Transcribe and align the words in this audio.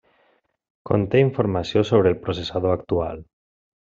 Conté 0.89 1.19
informació 1.23 1.83
sobre 1.89 2.13
el 2.13 2.17
processador 2.23 2.77
actual. 2.79 3.23